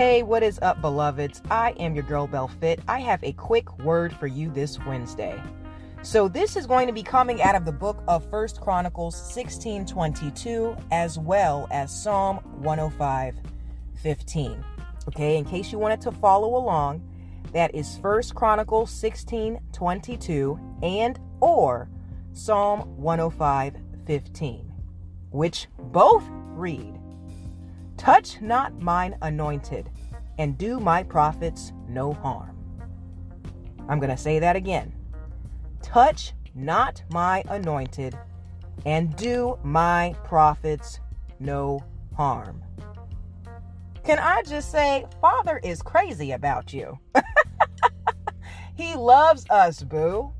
Hey, 0.00 0.22
what 0.22 0.42
is 0.42 0.58
up, 0.62 0.80
beloveds? 0.80 1.42
I 1.50 1.72
am 1.72 1.94
your 1.94 2.04
girl 2.04 2.26
Bell 2.26 2.48
Fit. 2.48 2.80
I 2.88 3.00
have 3.00 3.22
a 3.22 3.32
quick 3.32 3.78
word 3.80 4.14
for 4.14 4.26
you 4.26 4.50
this 4.50 4.78
Wednesday. 4.86 5.38
So 6.00 6.26
this 6.26 6.56
is 6.56 6.66
going 6.66 6.86
to 6.86 6.92
be 6.94 7.02
coming 7.02 7.42
out 7.42 7.54
of 7.54 7.66
the 7.66 7.72
book 7.72 8.02
of 8.08 8.24
First 8.30 8.62
Chronicles 8.62 9.14
1622 9.36 10.74
as 10.90 11.18
well 11.18 11.68
as 11.70 11.94
Psalm 11.94 12.38
105 12.62 13.34
15. 14.02 14.64
Okay, 15.08 15.36
in 15.36 15.44
case 15.44 15.70
you 15.70 15.78
wanted 15.78 16.00
to 16.00 16.12
follow 16.12 16.56
along, 16.56 17.06
that 17.52 17.74
is 17.74 17.98
First 17.98 18.34
Chronicles 18.34 18.90
1622 19.02 20.58
and 20.82 21.20
or 21.40 21.90
Psalm 22.32 22.96
105 22.96 23.76
15, 24.06 24.72
which 25.28 25.66
both 25.78 26.24
read 26.30 26.99
Touch 28.00 28.40
not 28.40 28.80
mine 28.80 29.14
anointed, 29.20 29.90
and 30.38 30.56
do 30.56 30.80
my 30.80 31.02
prophets 31.02 31.70
no 31.86 32.14
harm. 32.14 32.56
I'm 33.90 33.98
going 33.98 34.08
to 34.08 34.16
say 34.16 34.38
that 34.38 34.56
again. 34.56 34.90
Touch 35.82 36.32
not 36.54 37.02
my 37.10 37.44
anointed, 37.50 38.16
and 38.86 39.14
do 39.16 39.58
my 39.62 40.16
prophets 40.24 40.98
no 41.40 41.84
harm. 42.16 42.64
Can 44.02 44.18
I 44.18 44.44
just 44.44 44.72
say, 44.72 45.04
Father 45.20 45.60
is 45.62 45.82
crazy 45.82 46.32
about 46.32 46.72
you? 46.72 46.98
he 48.76 48.94
loves 48.94 49.44
us, 49.50 49.82
boo. 49.82 50.32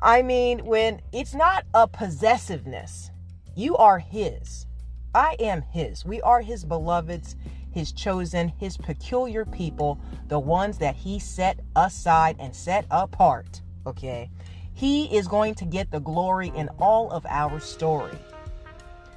I 0.00 0.20
mean, 0.20 0.66
when 0.66 1.00
it's 1.12 1.34
not 1.34 1.64
a 1.72 1.88
possessiveness, 1.88 3.10
you 3.56 3.74
are 3.78 3.98
His. 3.98 4.66
I 5.14 5.36
am 5.40 5.62
His. 5.62 6.04
We 6.04 6.20
are 6.22 6.40
His 6.40 6.64
beloveds, 6.64 7.36
His 7.70 7.92
chosen, 7.92 8.48
His 8.48 8.76
peculiar 8.76 9.44
people, 9.44 9.98
the 10.28 10.38
ones 10.38 10.78
that 10.78 10.96
He 10.96 11.18
set 11.18 11.60
aside 11.76 12.36
and 12.38 12.54
set 12.54 12.86
apart. 12.90 13.62
Okay? 13.86 14.30
He 14.74 15.04
is 15.16 15.26
going 15.26 15.54
to 15.56 15.64
get 15.64 15.90
the 15.90 16.00
glory 16.00 16.52
in 16.54 16.68
all 16.78 17.10
of 17.10 17.26
our 17.26 17.58
story. 17.58 18.18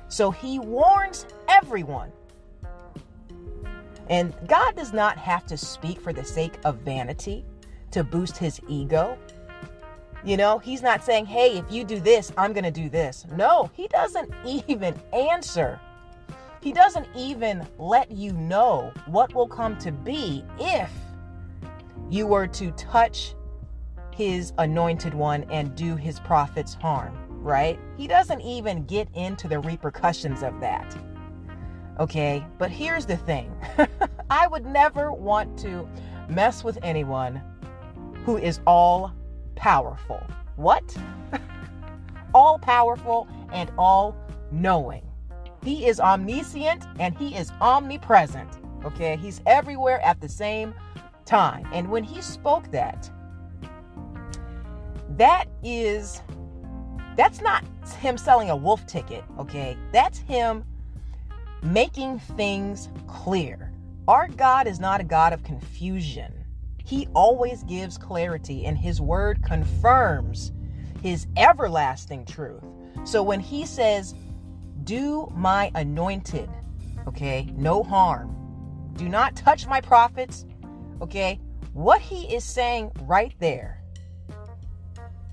So 0.08 0.32
He 0.32 0.60
warns 0.60 1.26
everyone. 1.48 2.12
And 4.10 4.34
God 4.48 4.76
does 4.76 4.92
not 4.92 5.18
have 5.18 5.46
to 5.48 5.58
speak 5.58 6.02
for 6.02 6.12
the 6.12 6.24
sake 6.24 6.58
of 6.66 6.78
vanity 6.80 7.46
to 7.92 8.04
boost 8.04 8.38
His 8.38 8.60
ego. 8.68 9.18
You 10.24 10.38
know, 10.38 10.60
he's 10.60 10.82
not 10.82 11.04
saying, 11.04 11.26
hey, 11.26 11.58
if 11.58 11.66
you 11.72 11.84
do 11.84 12.00
this, 12.00 12.32
I'm 12.38 12.54
going 12.54 12.64
to 12.64 12.72
do 12.72 12.90
this. 12.90 13.26
No, 13.36 13.72
he 13.74 13.88
doesn't 13.88 14.32
even 14.68 14.96
answer. 15.14 15.80
He 16.62 16.72
doesn't 16.72 17.08
even 17.16 17.68
let 17.80 18.12
you 18.12 18.34
know 18.34 18.94
what 19.08 19.34
will 19.34 19.48
come 19.48 19.78
to 19.80 19.92
be 19.92 20.46
if 20.60 20.92
you 22.10 22.28
were 22.28 22.46
to 22.46 22.72
touch 22.72 23.34
his 24.14 24.54
anointed 24.60 25.14
one 25.14 25.44
and 25.50 25.74
do 25.76 25.96
his 25.96 26.20
prophets 26.20 26.76
harm, 26.76 27.18
right? 27.42 27.80
He 27.98 28.08
doesn't 28.08 28.42
even 28.42 28.86
get 28.86 29.08
into 29.16 29.48
the 29.48 29.60
repercussions 29.60 30.44
of 30.44 30.60
that. 30.60 30.96
Okay, 32.00 32.46
but 32.60 32.70
here's 32.70 33.06
the 33.06 33.18
thing 33.18 33.56
I 34.30 34.48
would 34.48 34.66
never 34.66 35.12
want 35.12 35.58
to 35.60 35.88
mess 36.30 36.64
with 36.64 36.78
anyone 36.84 37.42
who 38.26 38.38
is 38.38 38.60
all 38.68 39.14
powerful. 39.62 40.20
What? 40.56 40.98
all 42.34 42.58
powerful 42.58 43.28
and 43.54 43.72
all 43.78 44.16
knowing. 44.52 45.08
He 45.64 45.86
is 45.86 46.00
omniscient 46.00 46.84
and 46.98 47.16
he 47.16 47.36
is 47.36 47.52
omnipresent. 47.62 48.50
Okay, 48.84 49.18
he's 49.18 49.40
everywhere 49.46 50.02
at 50.02 50.20
the 50.20 50.28
same 50.28 50.74
time. 51.26 51.68
And 51.72 51.90
when 51.90 52.04
he 52.04 52.24
spoke 52.24 52.72
that, 52.72 53.08
that 55.18 55.46
is 55.64 56.24
that's 57.16 57.40
not 57.42 57.64
him 58.00 58.18
selling 58.18 58.50
a 58.50 58.56
wolf 58.56 58.88
ticket, 58.88 59.24
okay? 59.38 59.78
That's 59.92 60.18
him 60.18 60.64
making 61.62 62.18
things 62.18 62.90
clear. 63.06 63.72
Our 64.08 64.28
God 64.28 64.66
is 64.66 64.80
not 64.80 65.02
a 65.02 65.04
God 65.04 65.34
of 65.34 65.44
confusion. 65.44 66.41
He 66.84 67.08
always 67.14 67.64
gives 67.64 67.98
clarity, 67.98 68.66
and 68.66 68.78
His 68.78 69.02
word 69.02 69.44
confirms 69.44 70.52
His 71.02 71.28
everlasting 71.38 72.26
truth. 72.26 72.64
So 73.04 73.24
when 73.24 73.40
He 73.40 73.66
says, 73.66 74.14
Do 74.84 75.32
my 75.36 75.72
anointed, 75.76 76.50
okay, 77.08 77.50
no 77.56 77.84
harm, 77.84 78.36
do 78.96 79.08
not 79.08 79.36
touch 79.36 79.68
my 79.68 79.82
prophets, 79.82 80.46
okay, 81.02 81.40
what 81.74 82.02
He 82.02 82.34
is 82.34 82.44
saying 82.44 82.92
right 83.02 83.34
there, 83.40 83.82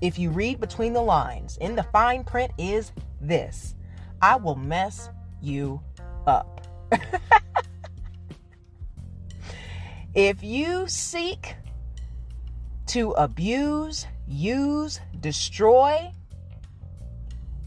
if 0.01 0.17
you 0.17 0.29
read 0.29 0.59
between 0.61 0.93
the 0.93 1.01
lines 1.01 1.57
in 1.57 1.75
the 1.75 1.83
fine 1.83 2.23
print, 2.23 2.51
is 2.57 2.93
this 3.19 3.75
I 4.21 4.37
will 4.37 4.55
mess 4.55 5.09
you 5.41 5.81
up. 6.25 6.61
If 10.15 10.43
you 10.43 10.87
seek 10.87 11.55
to 12.87 13.11
abuse, 13.11 14.07
use, 14.27 14.99
destroy 15.19 16.11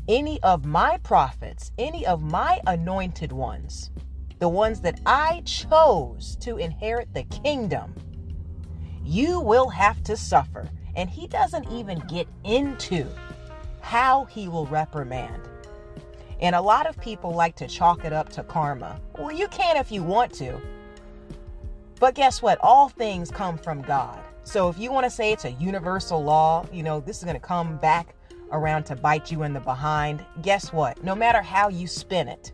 any 0.09 0.43
of 0.43 0.65
my 0.65 0.99
prophets, 1.05 1.71
any 1.79 2.05
of 2.05 2.21
my 2.21 2.61
anointed 2.67 3.31
ones, 3.31 3.93
the 4.41 4.49
ones 4.49 4.81
that 4.81 5.01
I 5.07 5.43
chose 5.45 6.37
to 6.41 6.57
inherit 6.57 7.15
the 7.15 7.23
kingdom, 7.23 7.95
you 9.05 9.39
will 9.39 9.69
have 9.69 10.03
to 10.03 10.17
suffer. 10.17 10.69
And 10.97 11.09
he 11.09 11.29
doesn't 11.29 11.71
even 11.71 12.01
get 12.09 12.27
into 12.43 13.07
how 13.81 14.25
he 14.25 14.49
will 14.49 14.67
reprimand. 14.67 15.49
And 16.41 16.57
a 16.57 16.61
lot 16.61 16.89
of 16.89 17.01
people 17.01 17.33
like 17.33 17.55
to 17.57 17.69
chalk 17.69 18.05
it 18.05 18.13
up 18.13 18.31
to 18.31 18.43
karma. 18.43 19.01
Well, 19.17 19.31
you 19.31 19.47
can 19.47 19.77
if 19.77 19.93
you 19.93 20.03
want 20.03 20.35
to. 20.35 20.61
But 22.03 22.17
guess 22.17 22.43
what? 22.43 22.59
All 22.63 22.89
things 22.89 23.31
come 23.31 23.57
from 23.57 23.81
God. 23.81 24.19
So 24.43 24.69
if 24.69 24.77
you 24.77 24.91
want 24.91 25.05
to 25.05 25.11
say 25.11 25.31
it's 25.31 25.45
a 25.45 25.53
universal 25.53 26.21
law, 26.21 26.67
you 26.73 26.83
know, 26.83 26.99
this 26.99 27.19
is 27.19 27.23
going 27.23 27.37
to 27.37 27.41
come 27.41 27.77
back 27.77 28.17
around 28.51 28.83
to 28.87 28.97
bite 28.97 29.31
you 29.31 29.45
in 29.45 29.53
the 29.53 29.61
behind. 29.61 30.27
Guess 30.43 30.73
what? 30.73 31.05
No 31.05 31.15
matter 31.15 31.41
how 31.41 31.69
you 31.69 31.87
spin 31.87 32.27
it, 32.27 32.51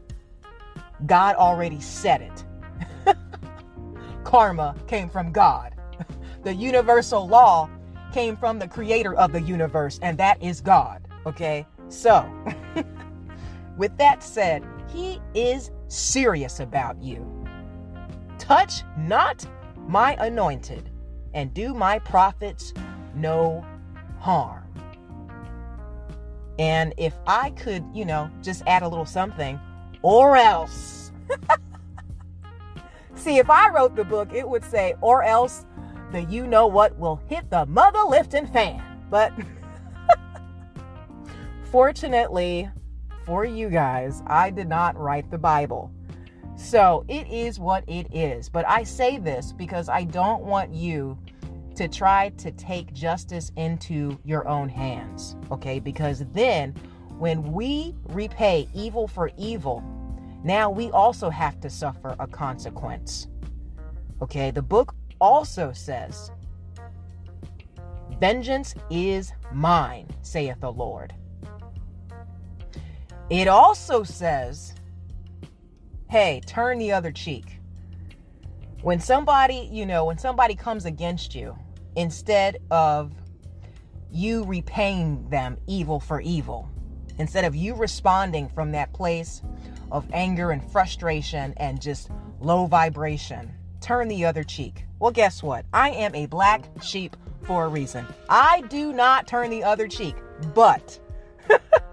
God 1.06 1.34
already 1.36 1.80
said 1.80 2.20
it. 2.20 3.16
Karma 4.22 4.76
came 4.86 5.08
from 5.08 5.32
God. 5.32 5.74
The 6.42 6.54
universal 6.54 7.26
law 7.26 7.70
came 8.12 8.36
from 8.36 8.58
the 8.58 8.68
creator 8.68 9.14
of 9.14 9.32
the 9.32 9.40
universe, 9.40 9.98
and 10.02 10.18
that 10.18 10.42
is 10.42 10.60
God. 10.60 11.08
Okay? 11.24 11.66
So, 11.88 12.30
with 13.78 13.96
that 13.96 14.22
said, 14.22 14.62
He 14.92 15.20
is 15.34 15.70
serious 15.88 16.60
about 16.60 17.02
you. 17.02 17.37
Touch 18.48 18.82
not 18.96 19.46
my 19.88 20.16
anointed, 20.20 20.88
and 21.34 21.52
do 21.52 21.74
my 21.74 21.98
prophets 21.98 22.72
no 23.14 23.62
harm. 24.18 24.64
And 26.58 26.94
if 26.96 27.12
I 27.26 27.50
could, 27.50 27.84
you 27.92 28.06
know, 28.06 28.30
just 28.42 28.62
add 28.66 28.82
a 28.82 28.88
little 28.88 29.04
something, 29.04 29.60
or 30.00 30.34
else. 30.38 31.12
See, 33.14 33.36
if 33.36 33.50
I 33.50 33.68
wrote 33.68 33.94
the 33.94 34.04
book, 34.04 34.32
it 34.32 34.48
would 34.48 34.64
say, 34.64 34.94
or 35.02 35.22
else 35.22 35.66
the 36.10 36.22
you 36.22 36.46
know 36.46 36.66
what 36.66 36.98
will 36.98 37.20
hit 37.28 37.50
the 37.50 37.66
mother 37.66 38.02
lifting 38.08 38.46
fan. 38.46 38.82
But 39.10 39.34
fortunately 41.70 42.70
for 43.26 43.44
you 43.44 43.68
guys, 43.68 44.22
I 44.26 44.48
did 44.48 44.70
not 44.70 44.96
write 44.96 45.30
the 45.30 45.36
Bible. 45.36 45.92
So 46.58 47.04
it 47.06 47.28
is 47.28 47.60
what 47.60 47.84
it 47.86 48.12
is. 48.12 48.48
But 48.48 48.68
I 48.68 48.82
say 48.82 49.18
this 49.18 49.52
because 49.52 49.88
I 49.88 50.02
don't 50.02 50.42
want 50.42 50.74
you 50.74 51.16
to 51.76 51.86
try 51.86 52.30
to 52.30 52.50
take 52.50 52.92
justice 52.92 53.52
into 53.56 54.18
your 54.24 54.46
own 54.48 54.68
hands. 54.68 55.36
Okay? 55.52 55.78
Because 55.78 56.24
then 56.32 56.74
when 57.16 57.52
we 57.52 57.94
repay 58.08 58.68
evil 58.74 59.06
for 59.06 59.30
evil, 59.38 59.84
now 60.42 60.68
we 60.68 60.90
also 60.90 61.30
have 61.30 61.60
to 61.60 61.70
suffer 61.70 62.16
a 62.18 62.26
consequence. 62.26 63.28
Okay? 64.20 64.50
The 64.50 64.62
book 64.62 64.96
also 65.20 65.70
says, 65.72 66.32
Vengeance 68.18 68.74
is 68.90 69.32
mine, 69.52 70.08
saith 70.22 70.60
the 70.60 70.72
Lord. 70.72 71.14
It 73.30 73.46
also 73.46 74.02
says, 74.02 74.74
hey, 76.08 76.40
turn 76.46 76.78
the 76.78 76.92
other 76.92 77.12
cheek. 77.12 77.60
When 78.82 79.00
somebody, 79.00 79.68
you 79.70 79.84
know, 79.84 80.06
when 80.06 80.18
somebody 80.18 80.54
comes 80.54 80.86
against 80.86 81.34
you, 81.34 81.56
instead 81.96 82.58
of 82.70 83.12
you 84.10 84.44
repaying 84.44 85.28
them 85.28 85.58
evil 85.66 86.00
for 86.00 86.20
evil, 86.20 86.68
instead 87.18 87.44
of 87.44 87.54
you 87.54 87.74
responding 87.74 88.48
from 88.48 88.72
that 88.72 88.92
place 88.92 89.42
of 89.92 90.06
anger 90.12 90.50
and 90.50 90.64
frustration 90.70 91.52
and 91.58 91.80
just 91.80 92.10
low 92.40 92.66
vibration, 92.66 93.52
turn 93.80 94.08
the 94.08 94.24
other 94.24 94.44
cheek. 94.44 94.84
Well, 95.00 95.10
guess 95.10 95.42
what? 95.42 95.66
I 95.72 95.90
am 95.90 96.14
a 96.14 96.26
black 96.26 96.64
sheep 96.82 97.16
for 97.42 97.66
a 97.66 97.68
reason. 97.68 98.06
I 98.28 98.62
do 98.68 98.92
not 98.92 99.26
turn 99.26 99.50
the 99.50 99.64
other 99.64 99.88
cheek, 99.88 100.16
but 100.54 100.98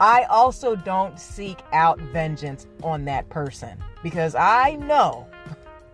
I 0.00 0.24
also 0.24 0.76
don't 0.76 1.18
seek 1.18 1.58
out 1.72 1.98
vengeance 2.00 2.66
on 2.82 3.04
that 3.06 3.28
person 3.30 3.82
because 4.02 4.34
I 4.34 4.76
know 4.76 5.26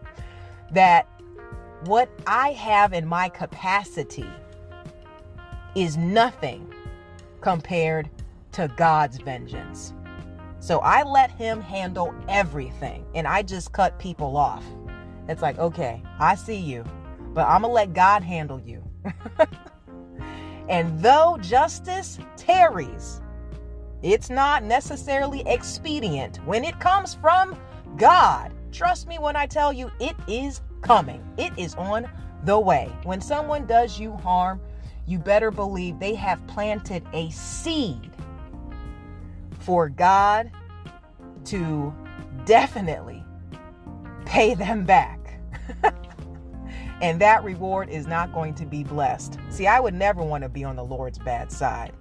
that 0.73 1.09
what 1.87 2.09
I 2.27 2.53
have 2.53 2.93
in 2.93 3.07
my 3.07 3.29
capacity 3.29 4.29
is 5.75 5.97
nothing 5.97 6.73
compared 7.41 8.09
to 8.53 8.69
God's 8.77 9.19
vengeance. 9.19 9.93
So 10.61 10.79
I 10.81 11.03
let 11.03 11.31
him 11.31 11.61
handle 11.61 12.15
everything 12.29 13.05
and 13.15 13.27
I 13.27 13.43
just 13.43 13.73
cut 13.73 13.99
people 13.99 14.37
off. 14.37 14.65
It's 15.29 15.43
like, 15.43 15.59
okay, 15.59 16.03
I 16.19 16.35
see 16.35 16.57
you, 16.57 16.85
but 17.35 17.47
I'm 17.47 17.63
going 17.63 17.71
to 17.71 17.75
let 17.75 17.93
God 17.93 18.23
handle 18.23 18.61
you. 18.61 18.83
and 20.69 20.99
though 21.01 21.37
justice 21.41 22.19
tarries, 22.37 23.21
it's 24.05 24.29
not 24.29 24.63
necessarily 24.63 25.43
expedient 25.47 26.37
when 26.45 26.63
it 26.63 26.79
comes 26.79 27.15
from 27.15 27.59
God. 27.97 28.53
Trust 28.71 29.09
me 29.09 29.19
when 29.19 29.35
I 29.35 29.47
tell 29.47 29.73
you, 29.73 29.91
it 29.99 30.15
is 30.29 30.61
coming, 30.83 31.25
it 31.39 31.53
is 31.57 31.75
on 31.77 32.07
the 32.45 32.61
way. 32.61 32.93
When 33.05 33.23
someone 33.23 33.67
does 33.67 33.99
you 33.99 34.13
harm, 34.13 34.61
you 35.07 35.19
better 35.19 35.51
believe 35.51 35.99
they 35.99 36.15
have 36.17 36.47
planted 36.47 37.03
a 37.15 37.31
seed 37.31 38.11
for 39.61 39.89
God 39.89 40.51
to 41.47 41.95
definitely 42.45 43.25
pay 44.27 44.55
them 44.55 44.85
back. 44.85 45.41
and 47.01 47.19
that 47.23 47.43
reward 47.43 47.89
is 47.89 48.07
not 48.07 48.35
going 48.35 48.55
to 48.57 48.67
be 48.67 48.85
blessed. 48.85 49.39
See, 49.49 49.67
I 49.67 49.81
would 49.81 49.95
never 49.95 50.23
want 50.23 50.43
to 50.43 50.51
be 50.51 50.63
on 50.63 50.77
the 50.77 50.85
Lord's 50.85 51.19
bad 51.19 51.51
side. 51.51 51.95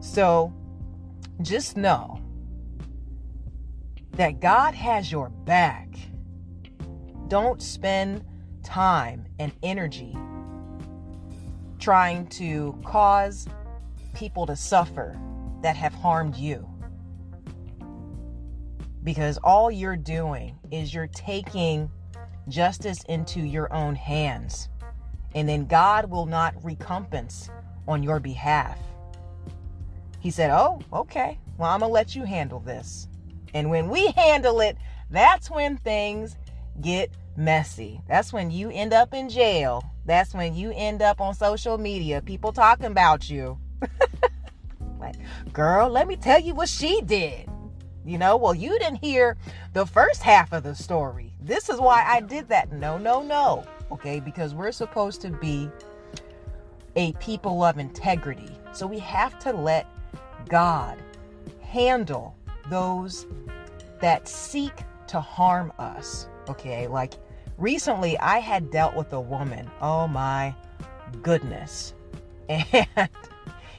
So 0.00 0.52
just 1.44 1.76
know 1.76 2.20
that 4.12 4.40
God 4.40 4.74
has 4.74 5.10
your 5.10 5.30
back. 5.30 5.88
Don't 7.28 7.62
spend 7.62 8.24
time 8.62 9.26
and 9.38 9.52
energy 9.62 10.16
trying 11.78 12.26
to 12.28 12.78
cause 12.84 13.48
people 14.14 14.46
to 14.46 14.54
suffer 14.54 15.18
that 15.62 15.76
have 15.76 15.94
harmed 15.94 16.36
you. 16.36 16.68
Because 19.02 19.38
all 19.38 19.70
you're 19.70 19.96
doing 19.96 20.58
is 20.70 20.94
you're 20.94 21.08
taking 21.08 21.90
justice 22.48 23.02
into 23.08 23.40
your 23.40 23.72
own 23.72 23.94
hands. 23.94 24.68
And 25.34 25.48
then 25.48 25.66
God 25.66 26.10
will 26.10 26.26
not 26.26 26.54
recompense 26.62 27.50
on 27.88 28.02
your 28.02 28.20
behalf. 28.20 28.78
He 30.22 30.30
said, 30.30 30.50
Oh, 30.52 30.80
okay. 30.92 31.36
Well, 31.58 31.68
I'm 31.68 31.80
going 31.80 31.90
to 31.90 31.92
let 31.92 32.14
you 32.14 32.22
handle 32.22 32.60
this. 32.60 33.08
And 33.54 33.68
when 33.68 33.90
we 33.90 34.12
handle 34.12 34.60
it, 34.60 34.76
that's 35.10 35.50
when 35.50 35.78
things 35.78 36.36
get 36.80 37.10
messy. 37.36 38.00
That's 38.06 38.32
when 38.32 38.52
you 38.52 38.70
end 38.70 38.92
up 38.92 39.12
in 39.12 39.28
jail. 39.28 39.82
That's 40.06 40.32
when 40.32 40.54
you 40.54 40.72
end 40.76 41.02
up 41.02 41.20
on 41.20 41.34
social 41.34 41.76
media, 41.76 42.22
people 42.22 42.52
talking 42.52 42.86
about 42.86 43.28
you. 43.28 43.58
like, 45.00 45.16
girl, 45.52 45.88
let 45.88 46.06
me 46.06 46.14
tell 46.14 46.40
you 46.40 46.54
what 46.54 46.68
she 46.68 47.00
did. 47.00 47.48
You 48.04 48.18
know, 48.18 48.36
well, 48.36 48.54
you 48.54 48.78
didn't 48.78 48.96
hear 48.96 49.36
the 49.72 49.86
first 49.86 50.22
half 50.22 50.52
of 50.52 50.62
the 50.62 50.76
story. 50.76 51.32
This 51.40 51.68
is 51.68 51.80
why 51.80 52.04
I 52.06 52.20
did 52.20 52.48
that. 52.48 52.72
No, 52.72 52.96
no, 52.96 53.22
no. 53.22 53.64
Okay, 53.90 54.20
because 54.20 54.54
we're 54.54 54.72
supposed 54.72 55.20
to 55.22 55.30
be 55.30 55.68
a 56.94 57.12
people 57.14 57.64
of 57.64 57.78
integrity. 57.78 58.50
So 58.72 58.86
we 58.86 59.00
have 59.00 59.38
to 59.40 59.52
let 59.52 59.86
God 60.48 60.98
handle 61.60 62.36
those 62.68 63.26
that 64.00 64.28
seek 64.28 64.72
to 65.08 65.20
harm 65.20 65.72
us. 65.78 66.28
Okay, 66.48 66.86
like 66.86 67.14
recently 67.58 68.18
I 68.18 68.38
had 68.38 68.70
dealt 68.70 68.94
with 68.94 69.12
a 69.12 69.20
woman. 69.20 69.70
Oh 69.80 70.06
my 70.06 70.54
goodness. 71.22 71.94
And 72.48 73.08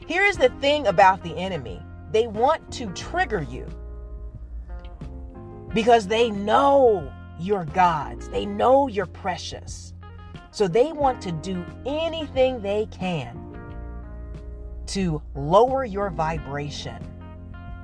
here's 0.07 0.37
the 0.37 0.49
thing 0.61 0.87
about 0.87 1.23
the 1.23 1.35
enemy 1.37 1.81
they 2.11 2.27
want 2.27 2.71
to 2.73 2.87
trigger 2.93 3.41
you 3.41 3.67
because 5.73 6.07
they 6.07 6.31
know 6.31 7.11
you're 7.39 7.65
God's, 7.65 8.29
they 8.29 8.45
know 8.45 8.87
you're 8.87 9.05
precious. 9.05 9.93
So 10.51 10.67
they 10.67 10.91
want 10.91 11.21
to 11.23 11.31
do 11.31 11.65
anything 11.85 12.61
they 12.61 12.87
can 12.87 13.42
to 14.87 15.21
lower 15.35 15.85
your 15.85 16.09
vibration 16.09 16.97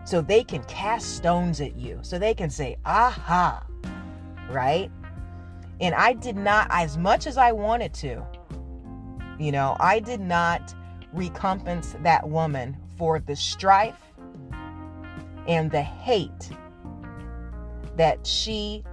so 0.05 0.21
they 0.21 0.43
can 0.43 0.63
cast 0.63 1.15
stones 1.15 1.61
at 1.61 1.75
you, 1.75 1.99
so 2.01 2.17
they 2.17 2.33
can 2.33 2.49
say, 2.49 2.77
aha, 2.85 3.65
right? 4.49 4.91
And 5.81 5.93
I 5.95 6.13
did 6.13 6.35
not, 6.35 6.67
as 6.71 6.97
much 6.97 7.27
as 7.27 7.37
I 7.37 7.51
wanted 7.51 7.93
to, 7.95 8.25
you 9.39 9.51
know, 9.51 9.77
I 9.79 9.99
did 9.99 10.19
not 10.19 10.73
recompense 11.13 11.95
that 12.03 12.27
woman 12.27 12.75
for 12.97 13.19
the 13.19 13.35
strife 13.35 14.01
and 15.47 15.71
the 15.71 15.81
hate 15.81 16.49
that 17.95 18.25
she 18.25 18.83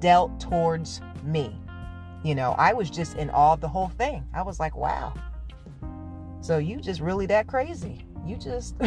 dealt 0.00 0.40
towards 0.40 1.00
me. 1.22 1.58
You 2.24 2.34
know, 2.34 2.52
I 2.58 2.72
was 2.72 2.90
just 2.90 3.16
in 3.16 3.30
awe 3.30 3.52
of 3.52 3.60
the 3.60 3.68
whole 3.68 3.88
thing. 3.88 4.24
I 4.34 4.42
was 4.42 4.58
like, 4.58 4.76
wow. 4.76 5.14
So 6.44 6.58
you 6.58 6.78
just 6.78 7.00
really 7.00 7.24
that 7.26 7.46
crazy. 7.46 8.04
You 8.26 8.36
just 8.36 8.76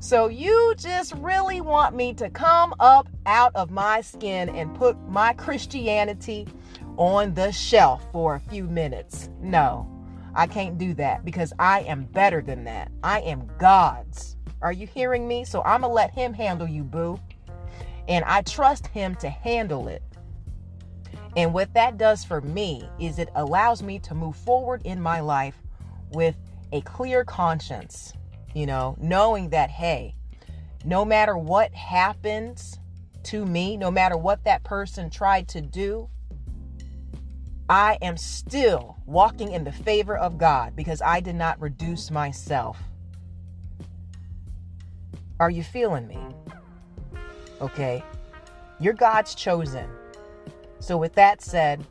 So 0.00 0.26
you 0.26 0.74
just 0.76 1.14
really 1.18 1.60
want 1.60 1.94
me 1.94 2.12
to 2.14 2.28
come 2.28 2.74
up 2.80 3.08
out 3.24 3.54
of 3.54 3.70
my 3.70 4.00
skin 4.00 4.48
and 4.48 4.74
put 4.74 4.98
my 5.08 5.32
Christianity 5.34 6.48
on 6.96 7.34
the 7.34 7.52
shelf 7.52 8.04
for 8.10 8.34
a 8.34 8.40
few 8.40 8.64
minutes. 8.64 9.30
No, 9.40 9.88
I 10.34 10.48
can't 10.48 10.76
do 10.76 10.92
that 10.94 11.24
because 11.24 11.52
I 11.60 11.82
am 11.82 12.06
better 12.06 12.42
than 12.42 12.64
that. 12.64 12.90
I 13.04 13.20
am 13.20 13.48
God's. 13.60 14.36
Are 14.60 14.72
you 14.72 14.88
hearing 14.88 15.28
me? 15.28 15.44
So 15.44 15.62
I'm 15.62 15.82
going 15.82 15.90
to 15.90 15.94
let 15.94 16.10
Him 16.10 16.34
handle 16.34 16.66
you, 16.66 16.82
boo. 16.82 17.20
And 18.08 18.24
I 18.24 18.42
trust 18.42 18.88
Him 18.88 19.14
to 19.16 19.30
handle 19.30 19.86
it. 19.86 20.02
And 21.36 21.54
what 21.54 21.72
that 21.74 21.96
does 21.96 22.24
for 22.24 22.40
me 22.40 22.88
is 22.98 23.18
it 23.18 23.30
allows 23.34 23.82
me 23.82 23.98
to 24.00 24.14
move 24.14 24.36
forward 24.36 24.82
in 24.84 25.00
my 25.00 25.20
life 25.20 25.56
with 26.10 26.36
a 26.72 26.80
clear 26.82 27.24
conscience 27.24 28.12
you 28.54 28.66
know, 28.66 28.96
knowing 29.00 29.50
that, 29.50 29.70
hey, 29.70 30.14
no 30.84 31.04
matter 31.04 31.36
what 31.36 31.72
happens 31.74 32.78
to 33.24 33.46
me, 33.46 33.76
no 33.76 33.90
matter 33.90 34.16
what 34.16 34.44
that 34.44 34.64
person 34.64 35.10
tried 35.10 35.48
to 35.48 35.60
do, 35.60 36.08
I 37.68 37.96
am 38.02 38.16
still 38.16 38.98
walking 39.06 39.52
in 39.52 39.64
the 39.64 39.72
favor 39.72 40.16
of 40.16 40.36
God 40.36 40.76
because 40.76 41.00
I 41.00 41.20
did 41.20 41.36
not 41.36 41.60
reduce 41.60 42.10
myself. 42.10 42.76
Are 45.40 45.50
you 45.50 45.62
feeling 45.62 46.06
me? 46.06 46.18
Okay. 47.60 48.04
You're 48.78 48.92
God's 48.92 49.34
chosen. 49.34 49.88
So, 50.82 50.96
with 50.96 51.14
that 51.14 51.40
said, 51.40 51.86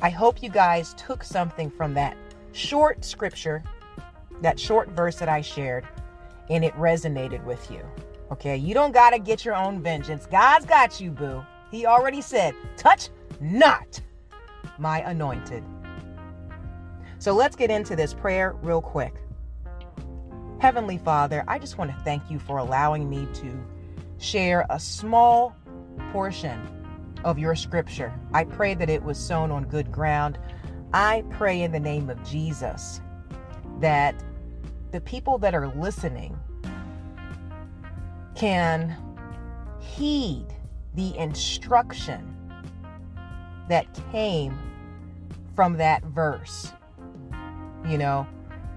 I 0.00 0.08
hope 0.08 0.40
you 0.40 0.48
guys 0.48 0.94
took 0.94 1.24
something 1.24 1.68
from 1.68 1.94
that 1.94 2.16
short 2.52 3.04
scripture 3.04 3.64
that 4.40 4.60
short 4.60 4.88
verse 4.90 5.16
that 5.16 5.28
I 5.28 5.40
shared, 5.40 5.84
and 6.48 6.64
it 6.64 6.72
resonated 6.74 7.42
with 7.44 7.68
you. 7.68 7.80
Okay, 8.30 8.56
you 8.56 8.72
don't 8.72 8.92
got 8.92 9.10
to 9.10 9.18
get 9.18 9.44
your 9.44 9.56
own 9.56 9.82
vengeance. 9.82 10.26
God's 10.26 10.64
got 10.64 11.00
you, 11.00 11.10
boo. 11.10 11.44
He 11.72 11.86
already 11.86 12.20
said, 12.20 12.54
touch 12.76 13.08
not 13.40 14.00
my 14.78 15.00
anointed. 15.00 15.64
So 17.18 17.32
let's 17.32 17.56
get 17.56 17.70
into 17.70 17.96
this 17.96 18.14
prayer 18.14 18.54
real 18.62 18.80
quick. 18.80 19.14
Heavenly 20.60 20.98
Father, 20.98 21.42
I 21.48 21.58
just 21.58 21.78
want 21.78 21.90
to 21.90 21.96
thank 22.04 22.30
you 22.30 22.38
for 22.38 22.58
allowing 22.58 23.10
me 23.10 23.26
to 23.34 23.66
share 24.18 24.64
a 24.70 24.78
small 24.78 25.56
portion 26.12 26.75
of 27.24 27.38
your 27.38 27.54
scripture. 27.54 28.12
I 28.32 28.44
pray 28.44 28.74
that 28.74 28.90
it 28.90 29.02
was 29.02 29.18
sown 29.18 29.50
on 29.50 29.64
good 29.64 29.90
ground. 29.90 30.38
I 30.92 31.24
pray 31.30 31.62
in 31.62 31.72
the 31.72 31.80
name 31.80 32.10
of 32.10 32.22
Jesus 32.24 33.00
that 33.80 34.14
the 34.92 35.00
people 35.00 35.38
that 35.38 35.54
are 35.54 35.68
listening 35.68 36.38
can 38.34 38.96
heed 39.80 40.46
the 40.94 41.16
instruction 41.16 42.34
that 43.68 43.86
came 44.12 44.58
from 45.54 45.76
that 45.78 46.02
verse. 46.04 46.72
You 47.86 47.98
know, 47.98 48.26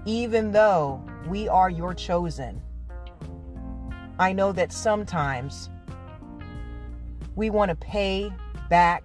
even 0.04 0.52
though 0.52 1.02
we 1.26 1.48
are 1.48 1.70
your 1.70 1.94
chosen, 1.94 2.60
I 4.18 4.32
know 4.32 4.52
that 4.52 4.72
sometimes 4.72 5.70
We 7.34 7.50
want 7.50 7.70
to 7.70 7.74
pay 7.74 8.32
back 8.68 9.04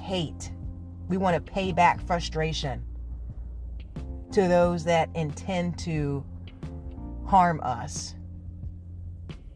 hate. 0.00 0.52
We 1.08 1.16
want 1.16 1.34
to 1.34 1.52
pay 1.52 1.72
back 1.72 2.00
frustration 2.06 2.84
to 4.32 4.48
those 4.48 4.84
that 4.84 5.08
intend 5.14 5.78
to 5.80 6.24
harm 7.26 7.60
us. 7.62 8.14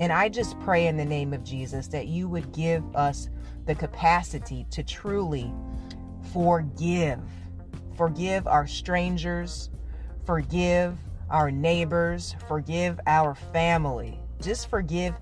And 0.00 0.12
I 0.12 0.28
just 0.28 0.58
pray 0.60 0.86
in 0.86 0.96
the 0.96 1.04
name 1.04 1.32
of 1.32 1.44
Jesus 1.44 1.88
that 1.88 2.06
you 2.08 2.28
would 2.28 2.52
give 2.52 2.84
us 2.96 3.28
the 3.66 3.74
capacity 3.74 4.66
to 4.70 4.82
truly 4.82 5.52
forgive. 6.32 7.20
Forgive 7.96 8.46
our 8.46 8.66
strangers, 8.66 9.70
forgive 10.24 10.96
our 11.30 11.50
neighbors, 11.50 12.34
forgive 12.48 12.98
our 13.06 13.34
family. 13.34 14.18
Just 14.40 14.68
forgive 14.68 15.14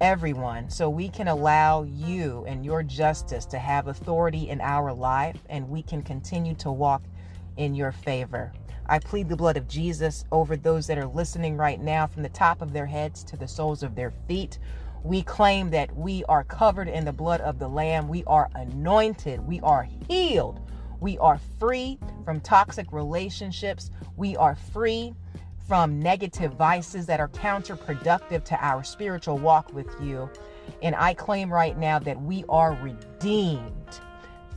everyone 0.00 0.70
so 0.70 0.88
we 0.88 1.08
can 1.08 1.28
allow 1.28 1.82
you 1.82 2.44
and 2.46 2.64
your 2.64 2.82
justice 2.82 3.44
to 3.46 3.58
have 3.58 3.88
authority 3.88 4.48
in 4.48 4.60
our 4.60 4.92
life 4.92 5.36
and 5.50 5.68
we 5.68 5.82
can 5.82 6.02
continue 6.02 6.54
to 6.54 6.72
walk 6.72 7.02
in 7.56 7.74
your 7.74 7.92
favor. 7.92 8.52
I 8.86 8.98
plead 8.98 9.28
the 9.28 9.36
blood 9.36 9.56
of 9.56 9.68
Jesus 9.68 10.24
over 10.32 10.56
those 10.56 10.86
that 10.86 10.98
are 10.98 11.06
listening 11.06 11.56
right 11.56 11.80
now 11.80 12.06
from 12.06 12.22
the 12.22 12.30
top 12.30 12.62
of 12.62 12.72
their 12.72 12.86
heads 12.86 13.22
to 13.24 13.36
the 13.36 13.46
soles 13.46 13.82
of 13.82 13.94
their 13.94 14.10
feet. 14.26 14.58
We 15.04 15.22
claim 15.22 15.70
that 15.70 15.94
we 15.94 16.24
are 16.24 16.44
covered 16.44 16.88
in 16.88 17.04
the 17.04 17.12
blood 17.12 17.40
of 17.42 17.58
the 17.58 17.68
Lamb. 17.68 18.08
We 18.08 18.24
are 18.24 18.50
anointed. 18.54 19.46
We 19.46 19.60
are 19.60 19.88
healed. 20.08 20.60
We 21.00 21.18
are 21.18 21.40
free 21.58 21.98
from 22.24 22.40
toxic 22.40 22.92
relationships. 22.92 23.90
We 24.16 24.36
are 24.36 24.56
free 24.56 25.14
from 25.70 26.00
negative 26.00 26.52
vices 26.54 27.06
that 27.06 27.20
are 27.20 27.28
counterproductive 27.28 28.42
to 28.42 28.58
our 28.60 28.82
spiritual 28.82 29.38
walk 29.38 29.72
with 29.72 29.86
you. 30.02 30.28
And 30.82 30.96
I 30.96 31.14
claim 31.14 31.48
right 31.48 31.78
now 31.78 32.00
that 32.00 32.20
we 32.20 32.44
are 32.48 32.72
redeemed. 32.82 34.00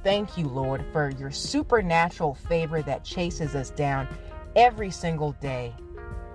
Thank 0.04 0.40
you, 0.40 0.48
Lord, 0.48 0.84
for 0.92 1.12
your 1.12 1.30
supernatural 1.30 2.34
favor 2.34 2.82
that 2.82 3.04
chases 3.04 3.54
us 3.54 3.70
down 3.70 4.08
every 4.56 4.90
single 4.90 5.34
day. 5.34 5.76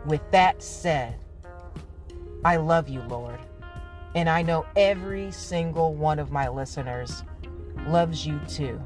With 0.06 0.22
that 0.30 0.62
said, 0.62 1.16
I 2.44 2.54
love 2.54 2.88
you, 2.88 3.00
Lord. 3.00 3.40
And 4.14 4.28
I 4.28 4.42
know 4.42 4.64
every 4.76 5.32
single 5.32 5.92
one 5.92 6.20
of 6.20 6.30
my 6.30 6.46
listeners 6.46 7.24
loves 7.88 8.24
you 8.24 8.38
too. 8.46 8.80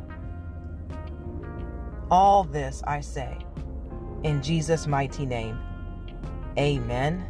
All 2.10 2.44
this 2.44 2.82
I 2.86 3.02
say 3.02 3.36
in 4.24 4.42
Jesus' 4.42 4.86
mighty 4.86 5.26
name. 5.26 5.60
Amen 6.58 7.26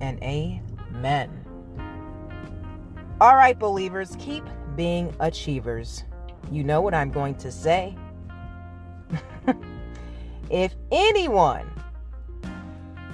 and 0.00 0.22
amen. 0.22 1.44
All 3.20 3.36
right, 3.36 3.58
believers, 3.58 4.16
keep 4.18 4.44
being 4.74 5.14
achievers. 5.20 6.04
You 6.50 6.64
know 6.64 6.80
what 6.80 6.94
I'm 6.94 7.10
going 7.10 7.34
to 7.36 7.52
say. 7.52 7.96
if 10.50 10.74
anyone 10.90 11.70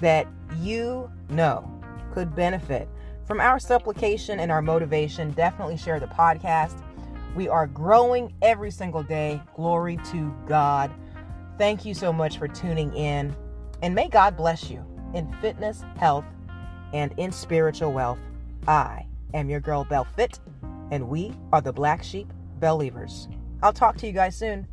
that 0.01 0.27
you 0.61 1.11
know 1.29 1.71
could 2.13 2.35
benefit 2.35 2.89
from 3.27 3.41
our 3.41 3.59
supplication 3.59 4.41
and 4.41 4.51
our 4.51 4.63
motivation, 4.63 5.33
definitely 5.33 5.77
share 5.77 6.01
the 6.01 6.07
podcast. 6.07 6.83
We 7.35 7.49
are 7.49 7.67
growing 7.67 8.33
every 8.41 8.71
single 8.71 9.03
day. 9.03 9.43
Glory 9.55 9.99
to 10.13 10.35
God. 10.47 10.91
Thank 11.59 11.85
you 11.85 11.93
so 11.93 12.13
much 12.13 12.39
for 12.39 12.49
tuning 12.49 12.95
in, 12.95 13.37
and 13.83 13.95
may 13.95 14.09
God 14.09 14.37
bless 14.37 14.71
you 14.71 14.88
in 15.15 15.33
fitness, 15.41 15.85
health, 15.99 16.25
and 16.93 17.13
in 17.17 17.33
spiritual 17.33 17.93
wealth. 17.93 18.19
I 18.67 19.07
am 19.35 19.49
your 19.49 19.61
girl, 19.61 19.85
Bell 19.85 20.07
Fit, 20.17 20.41
and 20.91 21.09
we 21.09 21.33
are 21.53 21.61
the 21.61 21.73
Black 21.73 22.03
Sheep 22.03 22.33
Believers. 22.61 23.29
I'll 23.63 23.73
talk 23.73 23.97
to 23.99 24.07
you 24.07 24.13
guys 24.13 24.37
soon. 24.37 24.67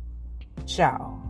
Ciao. 0.66 1.25